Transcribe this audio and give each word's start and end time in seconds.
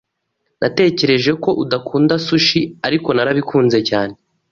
Natekereje 0.61 1.31
ko 1.43 1.49
udakunda 1.63 2.13
sushi, 2.25 2.61
ariko 2.87 3.09
narabikunze 3.13 3.79
cyane. 3.89 4.13